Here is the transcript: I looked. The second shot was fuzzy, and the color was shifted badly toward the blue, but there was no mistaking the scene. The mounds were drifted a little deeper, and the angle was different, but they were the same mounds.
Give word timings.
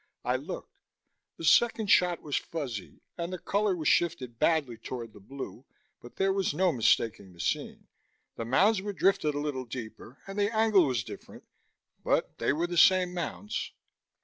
I 0.25 0.35
looked. 0.35 0.79
The 1.37 1.43
second 1.43 1.91
shot 1.91 2.23
was 2.23 2.35
fuzzy, 2.35 3.01
and 3.19 3.31
the 3.31 3.37
color 3.37 3.75
was 3.75 3.87
shifted 3.87 4.39
badly 4.39 4.75
toward 4.75 5.13
the 5.13 5.19
blue, 5.19 5.63
but 6.01 6.15
there 6.15 6.33
was 6.33 6.55
no 6.55 6.71
mistaking 6.71 7.33
the 7.33 7.39
scene. 7.39 7.87
The 8.35 8.43
mounds 8.45 8.81
were 8.81 8.93
drifted 8.93 9.35
a 9.35 9.39
little 9.39 9.65
deeper, 9.65 10.17
and 10.25 10.39
the 10.39 10.51
angle 10.57 10.85
was 10.87 11.03
different, 11.03 11.43
but 12.03 12.39
they 12.39 12.51
were 12.51 12.65
the 12.65 12.77
same 12.79 13.13
mounds. 13.13 13.73